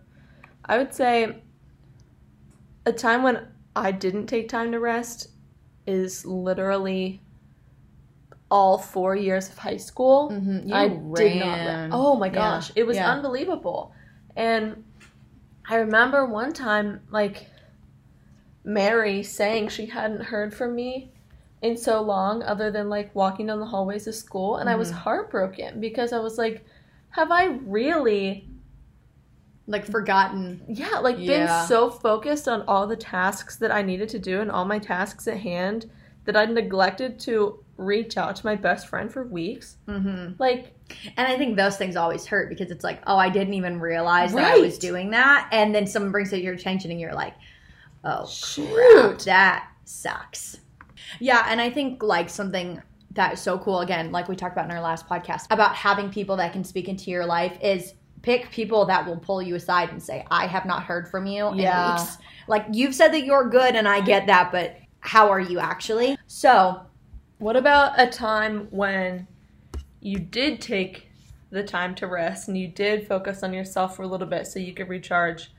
I 0.64 0.78
would 0.78 0.94
say 0.94 1.42
a 2.86 2.94
time 2.94 3.24
when 3.24 3.48
I 3.76 3.92
didn't 3.92 4.28
take 4.28 4.50
time 4.50 4.72
to 4.72 4.80
rest 4.80 5.30
is 5.88 6.26
literally 6.26 7.22
all 8.52 8.78
four 8.78 9.16
years 9.16 9.50
of 9.50 9.58
high 9.58 9.78
school. 9.78 10.30
Mhm, 10.30 10.68
you 10.68 10.74
I 10.76 10.88
did 11.14 11.36
not. 11.36 11.60
ran. 11.60 11.92
Oh 11.92 12.16
my 12.16 12.30
Yeah, 12.30 12.58
gosh, 12.58 12.72
it 12.76 12.84
was 12.84 12.98
yeah. 12.98 13.12
unbelievable. 13.12 13.92
And 14.36 14.84
I 15.70 15.78
remember 15.78 16.26
one 16.26 16.54
time, 16.54 17.02
like 17.10 17.48
Mary 18.64 19.24
saying 19.24 19.70
she 19.70 19.86
hadn't 19.86 20.22
heard 20.24 20.54
from 20.54 20.76
me 20.76 21.12
in 21.62 21.78
so 21.78 22.02
long, 22.02 22.44
other 22.44 22.70
than 22.72 22.90
like 22.90 23.14
walking 23.16 23.48
down 23.48 23.60
the 23.60 23.66
hallways 23.66 24.08
of 24.08 24.16
school, 24.16 24.58
and 24.58 24.70
I 24.70 24.76
was 24.76 24.90
Mm-hmm. 24.90 25.00
heartbroken 25.00 25.80
because 25.80 26.14
I 26.14 26.20
was 26.20 26.38
like, 26.38 26.66
have 27.12 27.32
I 27.32 27.46
really? 27.46 28.50
Like 29.68 29.86
forgotten. 29.86 30.62
Yeah, 30.68 31.00
like 31.00 31.18
Yeah. 31.20 31.26
been 31.26 31.48
so 31.48 31.90
focused 31.90 32.48
on 32.48 32.62
all 32.68 32.86
the 32.88 32.96
tasks 32.96 33.56
that 33.58 33.72
I 33.72 33.82
needed 33.82 34.10
to 34.10 34.20
do 34.20 34.42
and 34.42 34.52
all 34.52 34.66
my 34.66 34.78
tasks 34.80 35.28
at 35.28 35.38
hand 35.38 35.90
that 36.26 36.38
I 36.38 36.46
neglected 36.46 37.20
to 37.22 37.64
reach 37.78 38.18
out 38.18 38.36
to 38.38 38.46
my 38.46 38.56
best 38.56 38.88
friend 38.88 39.12
for 39.12 39.24
weeks. 39.26 39.78
Mm-hmm. 39.88 40.34
Like, 40.40 40.74
And 41.18 41.28
I 41.28 41.38
think 41.38 41.58
those 41.58 41.78
things 41.78 41.96
always 41.96 42.26
hurt 42.26 42.50
because 42.50 42.72
it's 42.72 42.84
like, 42.84 43.02
oh, 43.08 43.18
I 43.18 43.30
didn't 43.30 43.54
even 43.56 43.80
realize 43.80 44.34
that 44.34 44.44
I 44.54 44.58
was 44.60 44.78
doing 44.78 45.12
that. 45.12 45.50
And 45.52 45.74
then 45.74 45.88
someone 45.88 46.12
brings 46.12 46.32
it 46.32 46.38
to 46.38 46.44
your 46.44 46.54
attention 46.54 46.92
and 46.92 47.00
you're 47.00 47.14
like, 47.14 47.34
oh, 48.04 48.20
crap, 48.20 48.30
Shoot. 48.30 49.20
that 49.26 49.68
sucks. 49.84 50.60
Yeah. 51.20 51.46
And 51.50 51.60
I 51.60 51.70
think 51.70 52.02
like 52.04 52.30
something 52.30 52.82
that 53.12 53.34
is 53.34 53.42
so 53.42 53.58
cool, 53.58 53.82
again, 53.82 54.12
like 54.12 54.28
we 54.28 54.36
talked 54.36 54.54
about 54.54 54.66
in 54.66 54.72
our 54.72 54.82
last 54.82 55.08
podcast, 55.08 55.48
about 55.50 55.76
having 55.76 56.10
people 56.10 56.36
that 56.38 56.54
can 56.54 56.64
speak 56.64 56.88
into 56.88 57.10
your 57.12 57.26
life 57.26 57.58
is 57.62 57.94
pick 58.22 58.50
people 58.52 58.86
that 58.86 59.06
will 59.06 59.18
pull 59.18 59.42
you 59.42 59.56
aside 59.56 59.90
and 59.90 60.02
say, 60.02 60.26
I 60.32 60.48
have 60.48 60.66
not 60.66 60.84
heard 60.84 61.08
from 61.10 61.26
you 61.26 61.48
in 61.50 61.58
Yeah. 61.60 62.00
weeks. 62.00 62.18
Like 62.48 62.66
you've 62.72 62.96
said 62.96 63.10
that 63.14 63.26
you're 63.26 63.50
good 63.50 63.76
and 63.76 63.88
I 63.88 64.02
get 64.02 64.28
that, 64.28 64.52
but 64.52 64.78
how 65.00 65.30
are 65.30 65.40
you 65.40 65.60
actually? 65.60 66.18
So 66.28 66.82
what 67.38 67.56
about 67.56 68.00
a 68.00 68.08
time 68.08 68.68
when 68.72 69.28
you 70.00 70.20
did 70.20 70.62
take 70.62 71.10
the 71.50 71.64
time 71.64 71.96
to 71.96 72.08
rest 72.08 72.48
and 72.48 72.58
you 72.58 72.68
did 72.68 73.08
focus 73.08 73.44
on 73.44 73.54
yourself 73.54 73.96
for 73.96 74.04
a 74.04 74.08
little 74.08 74.28
bit 74.28 74.48
so 74.48 74.60
you 74.60 74.74
could 74.74 74.90
recharge? 74.90 75.52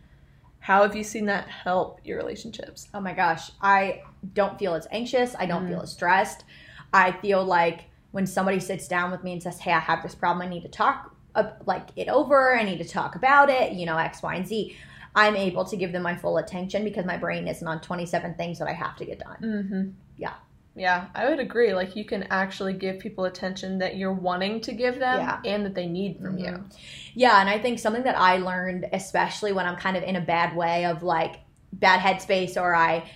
How 0.61 0.83
have 0.83 0.97
you 0.97 1.05
seen 1.05 1.27
that 1.27 1.49
help 1.49 2.01
your 2.05 2.19
relationships? 2.19 2.89
Oh 2.93 3.01
my 3.01 3.13
gosh, 3.13 3.53
I 3.61 4.03
don't 4.35 4.59
feel 4.59 4.75
as 4.75 4.89
anxious. 4.91 5.37
I 5.39 5.47
don't 5.47 5.69
feel 5.69 5.83
as 5.83 5.93
stressed. 5.93 6.45
I 6.93 7.13
feel 7.13 7.45
like 7.45 7.85
when 8.11 8.27
somebody 8.27 8.59
sits 8.59 8.89
down 8.89 9.11
with 9.11 9.23
me 9.23 9.33
and 9.33 9.43
says, 9.43 9.61
"Hey, 9.61 9.73
I 9.73 9.79
have 9.79 10.03
this 10.03 10.15
problem. 10.15 10.47
I 10.47 10.51
need 10.51 10.63
to 10.63 10.69
talk 10.69 11.15
uh, 11.35 11.51
like 11.67 11.89
it 11.95 12.09
over. 12.09 12.57
I 12.57 12.65
need 12.65 12.79
to 12.79 12.89
talk 12.89 13.15
about 13.15 13.49
it. 13.49 13.73
You 13.73 13.87
know, 13.87 13.97
X, 13.97 14.23
Y, 14.23 14.35
and 14.35 14.47
Z." 14.47 14.77
I'm 15.15 15.35
able 15.35 15.65
to 15.65 15.77
give 15.77 15.93
them 15.93 16.03
my 16.03 16.15
full 16.15 16.37
attention 16.37 16.85
because 16.85 17.07
my 17.07 17.17
brain 17.17 17.49
isn't 17.49 17.67
on 17.67 17.81
27 17.81 18.35
things 18.35 18.59
that 18.59 18.69
I 18.69 18.75
have 18.75 18.97
to 18.97 19.07
get 19.07 19.19
done. 19.19 19.37
Mm-hmm. 19.41 19.89
Yeah. 20.19 20.35
Yeah, 20.77 21.07
I 21.15 21.31
would 21.31 21.41
agree. 21.41 21.73
Like 21.73 21.97
you 21.97 22.05
can 22.05 22.25
actually 22.25 22.75
give 22.75 22.99
people 22.99 23.25
attention 23.25 23.79
that 23.79 23.97
you're 23.97 24.13
wanting 24.13 24.61
to 24.61 24.73
give 24.73 24.99
them 24.99 25.21
Yeah. 25.21 25.41
and 25.45 25.65
that 25.65 25.75
they 25.75 25.87
need 25.87 26.19
from 26.21 26.37
you. 26.37 26.51
Mm-hmm. 26.53 26.77
Yeah, 27.15 27.41
and 27.41 27.49
I 27.49 27.59
think 27.59 27.79
something 27.79 28.03
that 28.03 28.19
I 28.19 28.37
learned, 28.37 28.87
especially 28.93 29.53
when 29.53 29.65
I'm 29.65 29.77
kind 29.77 29.97
of 29.97 30.03
in 30.03 30.17
a 30.17 30.21
bad 30.21 30.55
way 30.55 30.85
of 30.85 31.03
like 31.03 31.37
bad 31.73 32.01
headspace 32.01 32.61
or 32.61 32.75
I 32.75 33.11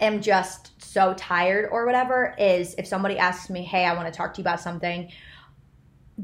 am 0.00 0.22
just 0.22 0.82
so 0.82 1.14
tired 1.14 1.68
or 1.70 1.86
whatever 1.86 2.34
is 2.36 2.74
if 2.78 2.86
somebody 2.88 3.16
asks 3.16 3.48
me, 3.48 3.62
"Hey, 3.62 3.84
I 3.84 3.94
want 3.94 4.12
to 4.12 4.16
talk 4.16 4.34
to 4.34 4.40
you 4.40 4.42
about 4.42 4.60
something. 4.60 5.12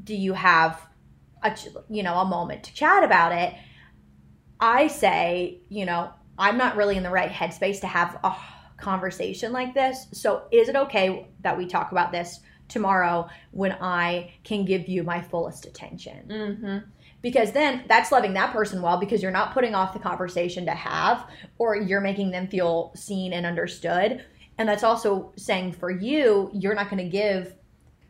Do 0.02 0.16
you 0.16 0.32
have 0.32 0.84
a 1.44 1.56
you 1.88 2.02
know, 2.02 2.14
a 2.18 2.24
moment 2.24 2.64
to 2.64 2.74
chat 2.74 3.04
about 3.04 3.30
it?" 3.30 3.54
I 4.58 4.88
say, 4.88 5.60
you 5.68 5.86
know, 5.86 6.10
I'm 6.36 6.58
not 6.58 6.76
really 6.76 6.96
in 6.96 7.04
the 7.04 7.10
right 7.10 7.30
headspace 7.30 7.80
to 7.82 7.86
have 7.86 8.18
a 8.24 8.34
conversation 8.80 9.52
like 9.52 9.74
this. 9.74 10.06
So, 10.12 10.44
is 10.50 10.68
it 10.68 10.76
okay 10.76 11.28
that 11.40 11.56
we 11.56 11.66
talk 11.66 11.92
about 11.92 12.12
this 12.12 12.40
tomorrow 12.68 13.28
when 13.50 13.72
I 13.80 14.32
can 14.44 14.64
give 14.64 14.88
you 14.88 15.02
my 15.02 15.20
fullest 15.20 15.66
attention? 15.66 16.28
Mm-hmm. 16.28 16.78
Because 17.22 17.52
then 17.52 17.84
that's 17.86 18.10
loving 18.10 18.32
that 18.34 18.52
person 18.52 18.80
well 18.80 18.98
because 18.98 19.22
you're 19.22 19.30
not 19.30 19.52
putting 19.52 19.74
off 19.74 19.92
the 19.92 19.98
conversation 19.98 20.64
to 20.64 20.72
have 20.72 21.26
or 21.58 21.76
you're 21.76 22.00
making 22.00 22.30
them 22.30 22.48
feel 22.48 22.92
seen 22.94 23.34
and 23.34 23.44
understood. 23.44 24.24
And 24.56 24.68
that's 24.68 24.82
also 24.82 25.32
saying 25.36 25.72
for 25.72 25.90
you, 25.90 26.50
you're 26.54 26.74
not 26.74 26.88
going 26.88 27.02
to 27.04 27.10
give 27.10 27.54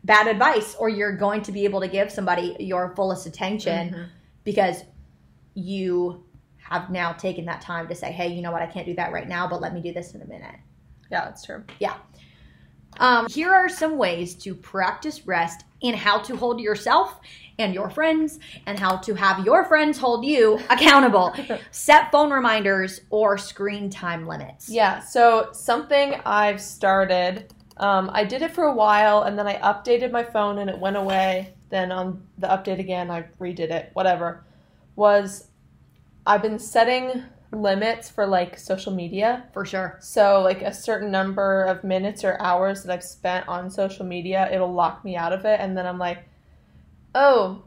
bad 0.05 0.27
advice 0.27 0.75
or 0.79 0.87
you're 0.87 1.15
going 1.15 1.41
to 1.43 1.51
be 1.51 1.65
able 1.65 1.81
to 1.81 1.87
give 1.87 2.09
somebody 2.09 2.55
your 2.59 2.95
fullest 2.95 3.25
attention 3.25 3.89
Mm-hmm. 3.89 4.03
because 4.45 4.83
you 5.53 6.23
have 6.71 6.89
now 6.89 7.13
taken 7.13 7.45
that 7.45 7.61
time 7.61 7.87
to 7.87 7.95
say, 7.95 8.11
hey, 8.11 8.29
you 8.29 8.41
know 8.41 8.51
what, 8.51 8.61
I 8.61 8.67
can't 8.67 8.85
do 8.85 8.95
that 8.95 9.11
right 9.11 9.27
now, 9.27 9.47
but 9.47 9.61
let 9.61 9.73
me 9.73 9.81
do 9.81 9.93
this 9.93 10.13
in 10.13 10.21
a 10.21 10.25
minute. 10.25 10.55
Yeah, 11.11 11.25
that's 11.25 11.43
true. 11.43 11.63
Yeah. 11.79 11.95
Um, 12.99 13.27
here 13.29 13.51
are 13.51 13.69
some 13.69 13.97
ways 13.97 14.35
to 14.35 14.53
practice 14.53 15.25
rest 15.25 15.63
and 15.81 15.95
how 15.95 16.19
to 16.19 16.35
hold 16.35 16.59
yourself 16.59 17.19
and 17.57 17.73
your 17.73 17.89
friends 17.89 18.39
and 18.65 18.79
how 18.79 18.97
to 18.97 19.13
have 19.13 19.45
your 19.45 19.65
friends 19.65 19.97
hold 19.97 20.25
you 20.25 20.59
accountable. 20.69 21.33
Set 21.71 22.11
phone 22.11 22.31
reminders 22.31 23.01
or 23.09 23.37
screen 23.37 23.89
time 23.89 24.27
limits. 24.27 24.69
Yeah, 24.69 24.99
so 24.99 25.49
something 25.51 26.15
I've 26.25 26.61
started, 26.61 27.53
um, 27.77 28.09
I 28.13 28.25
did 28.25 28.41
it 28.41 28.51
for 28.51 28.65
a 28.65 28.73
while 28.73 29.23
and 29.23 29.37
then 29.37 29.47
I 29.47 29.55
updated 29.59 30.11
my 30.11 30.23
phone 30.23 30.59
and 30.59 30.69
it 30.69 30.77
went 30.77 30.97
away. 30.97 31.53
Then 31.69 31.91
on 31.91 32.25
the 32.37 32.47
update 32.47 32.79
again, 32.79 33.09
I 33.09 33.23
redid 33.39 33.71
it, 33.71 33.91
whatever. 33.93 34.43
Was 34.97 35.47
I've 36.25 36.41
been 36.41 36.59
setting 36.59 37.23
limits 37.51 38.09
for 38.09 38.25
like 38.25 38.57
social 38.57 38.93
media. 38.93 39.45
For 39.53 39.65
sure. 39.65 39.97
So, 39.99 40.41
like 40.41 40.61
a 40.61 40.73
certain 40.73 41.11
number 41.11 41.63
of 41.63 41.83
minutes 41.83 42.23
or 42.23 42.39
hours 42.39 42.83
that 42.83 42.93
I've 42.93 43.03
spent 43.03 43.47
on 43.47 43.69
social 43.69 44.05
media, 44.05 44.49
it'll 44.51 44.73
lock 44.73 45.03
me 45.03 45.15
out 45.15 45.33
of 45.33 45.45
it. 45.45 45.59
And 45.59 45.77
then 45.77 45.85
I'm 45.85 45.99
like, 45.99 46.19
oh, 47.13 47.63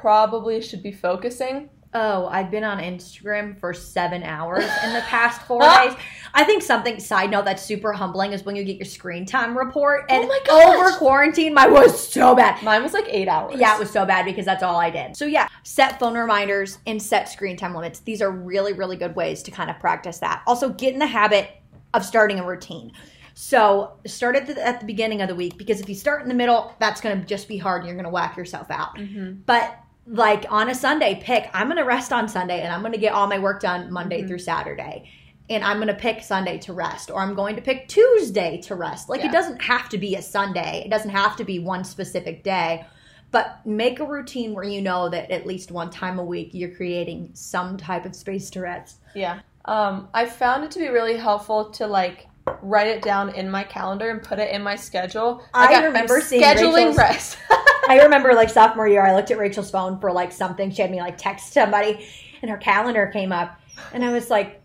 probably 0.00 0.60
should 0.60 0.82
be 0.82 0.92
focusing. 0.92 1.70
Oh, 1.92 2.26
I've 2.26 2.52
been 2.52 2.62
on 2.62 2.78
Instagram 2.78 3.58
for 3.58 3.74
seven 3.74 4.22
hours 4.22 4.64
in 4.84 4.92
the 4.92 5.00
past 5.00 5.42
four 5.46 5.60
days. 5.60 5.94
I 6.32 6.44
think 6.44 6.62
something 6.62 7.00
side 7.00 7.30
note 7.32 7.44
that's 7.44 7.62
super 7.64 7.92
humbling 7.92 8.32
is 8.32 8.44
when 8.44 8.54
you 8.54 8.62
get 8.62 8.76
your 8.76 8.86
screen 8.86 9.26
time 9.26 9.58
report. 9.58 10.06
And 10.08 10.24
Oh 10.24 10.28
my 10.28 10.40
gosh. 10.46 10.76
over 10.76 10.98
quarantine, 10.98 11.52
mine 11.52 11.72
was 11.72 12.08
so 12.08 12.36
bad. 12.36 12.62
Mine 12.62 12.84
was 12.84 12.92
like 12.92 13.06
eight 13.08 13.26
hours. 13.26 13.58
Yeah, 13.58 13.74
it 13.74 13.80
was 13.80 13.90
so 13.90 14.06
bad 14.06 14.24
because 14.24 14.44
that's 14.44 14.62
all 14.62 14.76
I 14.76 14.90
did. 14.90 15.16
So 15.16 15.24
yeah, 15.24 15.48
set 15.64 15.98
phone 15.98 16.16
reminders 16.16 16.78
and 16.86 17.02
set 17.02 17.28
screen 17.28 17.56
time 17.56 17.74
limits. 17.74 17.98
These 18.00 18.22
are 18.22 18.30
really, 18.30 18.72
really 18.72 18.96
good 18.96 19.16
ways 19.16 19.42
to 19.42 19.50
kind 19.50 19.68
of 19.68 19.80
practice 19.80 20.18
that. 20.18 20.42
Also, 20.46 20.68
get 20.68 20.92
in 20.92 21.00
the 21.00 21.06
habit 21.08 21.50
of 21.92 22.04
starting 22.04 22.38
a 22.38 22.46
routine. 22.46 22.92
So 23.34 23.94
start 24.06 24.36
at 24.36 24.46
the, 24.46 24.64
at 24.64 24.78
the 24.80 24.86
beginning 24.86 25.22
of 25.22 25.28
the 25.28 25.34
week 25.34 25.56
because 25.56 25.80
if 25.80 25.88
you 25.88 25.94
start 25.94 26.22
in 26.22 26.28
the 26.28 26.34
middle, 26.34 26.72
that's 26.78 27.00
going 27.00 27.18
to 27.20 27.26
just 27.26 27.48
be 27.48 27.58
hard 27.58 27.80
and 27.80 27.88
you're 27.88 27.96
going 27.96 28.04
to 28.04 28.10
whack 28.10 28.36
yourself 28.36 28.70
out. 28.70 28.96
Mm-hmm. 28.96 29.40
But 29.46 29.76
like 30.12 30.44
on 30.50 30.68
a 30.68 30.74
Sunday, 30.74 31.20
pick 31.22 31.48
I'm 31.54 31.68
going 31.68 31.76
to 31.78 31.84
rest 31.84 32.12
on 32.12 32.28
Sunday 32.28 32.60
and 32.62 32.72
I'm 32.72 32.80
going 32.80 32.92
to 32.92 32.98
get 32.98 33.12
all 33.12 33.26
my 33.28 33.38
work 33.38 33.60
done 33.60 33.92
Monday 33.92 34.22
Mhm. 34.22 34.28
through 34.28 34.38
Saturday. 34.40 35.08
And 35.48 35.64
I'm 35.64 35.76
going 35.78 35.88
to 35.88 35.94
pick 35.94 36.22
Sunday 36.22 36.58
to 36.58 36.72
rest, 36.72 37.10
or 37.10 37.20
I'm 37.20 37.34
going 37.34 37.56
to 37.56 37.62
pick 37.62 37.88
Tuesday 37.88 38.60
to 38.62 38.74
rest. 38.76 39.08
Like, 39.08 39.20
Yeah. 39.20 39.28
it 39.30 39.32
doesn't 39.32 39.60
have 39.62 39.88
to 39.88 39.98
be 39.98 40.14
a 40.14 40.22
Sunday, 40.22 40.82
it 40.84 40.90
doesn't 40.90 41.10
have 41.10 41.36
to 41.36 41.44
be 41.44 41.58
one 41.58 41.84
specific 41.84 42.42
day 42.44 42.84
but 43.32 43.64
make 43.64 44.00
a 44.00 44.04
routine 44.04 44.54
where 44.54 44.64
you 44.64 44.82
know 44.82 45.08
that 45.08 45.30
at 45.30 45.46
least 45.46 45.70
one 45.70 45.88
time 45.88 46.18
a 46.18 46.24
week 46.24 46.50
you're 46.52 46.74
creating 46.74 47.30
some 47.32 47.76
type 47.76 48.04
of 48.04 48.16
space 48.16 48.50
to 48.50 48.60
rest. 48.60 48.96
Yeah. 49.14 49.38
Um, 49.66 50.08
I 50.12 50.26
found 50.26 50.64
it 50.64 50.72
to 50.72 50.80
be 50.80 50.88
really 50.88 51.16
helpful 51.16 51.66
to 51.70 51.86
like 51.86 52.26
write 52.60 52.88
it 52.88 53.02
down 53.02 53.28
in 53.36 53.48
my 53.48 53.62
calendar 53.62 54.10
and 54.10 54.20
put 54.20 54.40
it 54.40 54.50
in 54.52 54.62
my 54.64 54.74
schedule. 54.74 55.44
I 55.54 55.84
remember 55.84 56.16
I'm 56.16 56.22
seeing 56.22 56.42
scheduling 56.42 56.96
Rachel's- 56.96 56.98
rest. 56.98 57.38
I 57.90 58.02
remember 58.04 58.32
like 58.34 58.50
sophomore 58.50 58.86
year, 58.86 59.04
I 59.04 59.14
looked 59.14 59.30
at 59.30 59.38
Rachel's 59.38 59.70
phone 59.70 59.98
for 59.98 60.12
like 60.12 60.30
something. 60.32 60.70
She 60.70 60.80
had 60.80 60.90
me 60.90 61.00
like 61.00 61.18
text 61.18 61.52
somebody, 61.52 62.06
and 62.40 62.50
her 62.50 62.56
calendar 62.56 63.08
came 63.08 63.32
up, 63.32 63.60
and 63.92 64.04
I 64.04 64.12
was 64.12 64.30
like, 64.30 64.62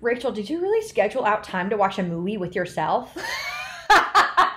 Rachel, 0.00 0.32
did 0.32 0.48
you 0.48 0.60
really 0.60 0.86
schedule 0.86 1.24
out 1.24 1.42
time 1.44 1.68
to 1.70 1.76
watch 1.76 1.98
a 1.98 2.02
movie 2.02 2.36
with 2.36 2.54
yourself? 2.54 3.16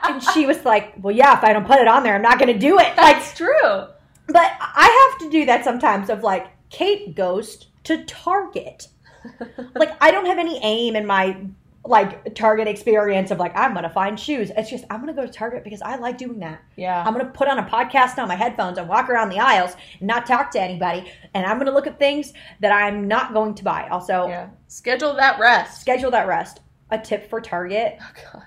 And 0.05 0.21
she 0.21 0.45
was 0.45 0.63
like, 0.65 0.93
Well, 1.01 1.15
yeah, 1.15 1.37
if 1.37 1.43
I 1.43 1.53
don't 1.53 1.65
put 1.65 1.79
it 1.79 1.87
on 1.87 2.03
there, 2.03 2.13
I'm 2.13 2.21
not 2.21 2.37
going 2.37 2.51
to 2.53 2.59
do 2.59 2.77
it. 2.77 2.87
Like, 2.87 2.95
That's 2.97 3.35
true. 3.35 3.87
but 4.27 4.51
I 4.59 5.09
have 5.09 5.19
to 5.21 5.31
do 5.31 5.45
that 5.45 5.63
sometimes. 5.63 6.09
Of 6.09 6.23
like, 6.23 6.47
Kate 6.69 7.15
goes 7.15 7.67
to 7.85 8.03
Target. 8.03 8.89
like 9.75 9.91
I 10.01 10.11
don't 10.11 10.25
have 10.25 10.37
any 10.37 10.59
aim 10.61 10.95
in 10.97 11.07
my 11.07 11.37
like 11.85 12.33
Target 12.33 12.67
experience 12.67 13.29
of 13.31 13.39
like 13.39 13.55
I'm 13.57 13.73
gonna 13.73 13.89
find 13.89 14.17
shoes. 14.17 14.51
It's 14.55 14.69
just 14.69 14.85
I'm 14.89 15.01
gonna 15.01 15.13
go 15.13 15.25
to 15.25 15.31
Target 15.31 15.63
because 15.63 15.81
I 15.81 15.95
like 15.97 16.17
doing 16.17 16.39
that. 16.39 16.61
Yeah. 16.77 17.03
I'm 17.05 17.11
gonna 17.13 17.25
put 17.29 17.47
on 17.49 17.59
a 17.59 17.63
podcast 17.63 18.17
on 18.17 18.27
my 18.29 18.35
headphones 18.35 18.77
and 18.77 18.87
walk 18.87 19.09
around 19.09 19.29
the 19.29 19.39
aisles 19.39 19.75
and 19.99 20.07
not 20.07 20.25
talk 20.25 20.51
to 20.51 20.61
anybody. 20.61 21.11
And 21.33 21.45
I'm 21.45 21.57
gonna 21.57 21.71
look 21.73 21.87
at 21.87 21.99
things 21.99 22.33
that 22.61 22.71
I'm 22.71 23.07
not 23.07 23.33
going 23.33 23.53
to 23.55 23.63
buy. 23.63 23.87
Also, 23.89 24.27
yeah. 24.27 24.49
Schedule 24.67 25.13
that 25.15 25.39
rest. 25.39 25.81
schedule 25.81 26.11
that 26.11 26.27
rest. 26.27 26.61
A 26.89 26.97
tip 26.97 27.29
for 27.29 27.41
Target: 27.41 27.97
Oh, 27.99 28.11
God. 28.31 28.43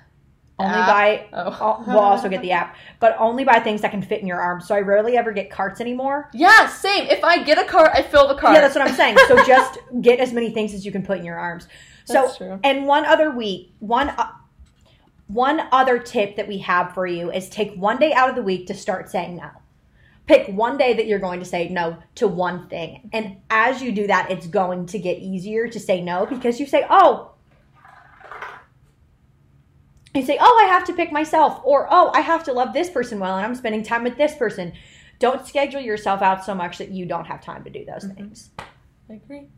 only 0.58 0.78
App. 0.78 0.88
buy. 0.88 1.26
Oh. 1.32 1.84
We'll 1.86 1.98
also 1.98 2.28
get 2.30 2.40
the 2.40 2.52
app, 2.52 2.76
but 3.00 3.16
only 3.18 3.44
buy 3.44 3.58
things 3.60 3.82
that 3.82 3.90
can 3.90 4.00
fit 4.02 4.20
in 4.20 4.26
your 4.26 4.40
arms. 4.40 4.66
So 4.66 4.74
I 4.74 4.80
rarely 4.80 5.16
ever 5.18 5.32
get 5.32 5.50
carts 5.50 5.80
anymore. 5.80 6.30
Yeah, 6.32 6.68
same. 6.68 7.06
If 7.08 7.22
I 7.22 7.42
get 7.42 7.58
a 7.58 7.64
cart, 7.64 7.90
I 7.92 8.02
fill 8.02 8.28
the 8.28 8.34
cart. 8.34 8.54
Yeah, 8.54 8.60
that's 8.62 8.74
what 8.74 8.86
I'm 8.88 8.94
saying. 8.94 9.18
So 9.28 9.44
just 9.44 9.78
get 10.00 10.20
as 10.20 10.32
many 10.32 10.50
things 10.50 10.72
as 10.72 10.86
you 10.86 10.92
can 10.92 11.02
put 11.02 11.18
in 11.18 11.24
your 11.24 11.38
arms. 11.38 11.68
So 12.06 12.32
true. 12.36 12.60
and 12.62 12.86
one 12.86 13.04
other 13.04 13.30
week, 13.30 13.74
one 13.80 14.10
uh, 14.10 14.30
one 15.26 15.60
other 15.72 15.98
tip 15.98 16.36
that 16.36 16.46
we 16.46 16.58
have 16.58 16.94
for 16.94 17.06
you 17.06 17.32
is 17.32 17.48
take 17.48 17.74
one 17.74 17.98
day 17.98 18.12
out 18.12 18.30
of 18.30 18.36
the 18.36 18.42
week 18.42 18.66
to 18.68 18.74
start 18.74 19.10
saying 19.10 19.36
no. 19.36 19.50
Pick 20.26 20.48
one 20.48 20.76
day 20.76 20.94
that 20.94 21.06
you're 21.06 21.18
going 21.18 21.40
to 21.40 21.46
say 21.46 21.68
no 21.68 21.98
to 22.16 22.26
one 22.28 22.68
thing. 22.68 23.10
And 23.12 23.36
as 23.50 23.82
you 23.82 23.92
do 23.92 24.06
that, 24.06 24.30
it's 24.30 24.46
going 24.46 24.86
to 24.86 24.98
get 24.98 25.18
easier 25.18 25.68
to 25.68 25.80
say 25.80 26.00
no 26.00 26.26
because 26.26 26.58
you 26.60 26.66
say, 26.66 26.84
"Oh, 26.90 27.32
you 30.14 30.22
say, 30.24 30.38
"Oh, 30.40 30.60
I 30.64 30.66
have 30.68 30.84
to 30.86 30.92
pick 30.94 31.12
myself," 31.12 31.60
or 31.64 31.86
"Oh, 31.90 32.10
I 32.14 32.20
have 32.20 32.42
to 32.44 32.52
love 32.52 32.72
this 32.72 32.90
person 32.90 33.18
well, 33.20 33.36
and 33.36 33.44
I'm 33.44 33.54
spending 33.54 33.82
time 33.82 34.04
with 34.04 34.16
this 34.16 34.34
person." 34.34 34.72
Don't 35.18 35.46
schedule 35.46 35.80
yourself 35.80 36.20
out 36.22 36.44
so 36.44 36.54
much 36.54 36.76
that 36.78 36.90
you 36.90 37.06
don't 37.06 37.24
have 37.26 37.40
time 37.40 37.64
to 37.64 37.70
do 37.70 37.84
those 37.86 38.04
Mhm. 38.04 38.16
things. 38.16 38.50
I 39.08 39.14
agree. 39.14 39.48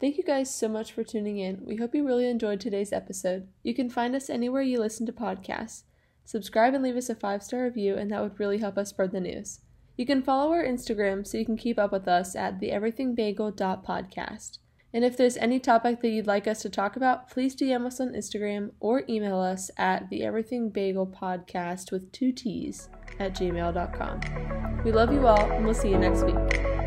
Thank 0.00 0.16
you 0.18 0.24
guys 0.24 0.54
so 0.54 0.68
much 0.68 0.92
for 0.92 1.04
tuning 1.04 1.38
in. 1.38 1.62
We 1.64 1.76
hope 1.76 1.94
you 1.94 2.06
really 2.06 2.28
enjoyed 2.28 2.60
today's 2.60 2.92
episode. 2.92 3.48
You 3.62 3.74
can 3.74 3.88
find 3.88 4.14
us 4.14 4.28
anywhere 4.28 4.62
you 4.62 4.80
listen 4.80 5.06
to 5.06 5.12
podcasts. 5.12 5.84
Subscribe 6.24 6.74
and 6.74 6.82
leave 6.82 6.96
us 6.96 7.08
a 7.08 7.14
five 7.14 7.42
star 7.42 7.64
review, 7.64 7.94
and 7.96 8.10
that 8.10 8.22
would 8.22 8.40
really 8.40 8.58
help 8.58 8.76
us 8.76 8.90
spread 8.90 9.12
the 9.12 9.20
news. 9.20 9.60
You 9.96 10.04
can 10.06 10.22
follow 10.22 10.50
our 10.52 10.64
Instagram 10.64 11.26
so 11.26 11.38
you 11.38 11.46
can 11.46 11.56
keep 11.56 11.78
up 11.78 11.92
with 11.92 12.08
us 12.08 12.34
at 12.34 12.60
theeverythingbagel.podcast. 12.60 14.58
And 14.92 15.04
if 15.04 15.16
there's 15.16 15.36
any 15.36 15.58
topic 15.58 16.00
that 16.00 16.08
you'd 16.08 16.26
like 16.26 16.46
us 16.46 16.62
to 16.62 16.68
talk 16.68 16.96
about, 16.96 17.28
please 17.28 17.56
DM 17.56 17.84
us 17.84 18.00
on 18.00 18.12
Instagram 18.12 18.70
or 18.78 19.02
email 19.08 19.40
us 19.40 19.70
at 19.76 20.08
theeverythingbagelpodcast 20.10 21.90
with 21.90 22.12
two 22.12 22.30
T's 22.32 22.88
at 23.18 23.34
gmail.com. 23.34 24.82
We 24.84 24.92
love 24.92 25.12
you 25.12 25.26
all, 25.26 25.50
and 25.50 25.64
we'll 25.64 25.74
see 25.74 25.90
you 25.90 25.98
next 25.98 26.22
week. 26.24 26.83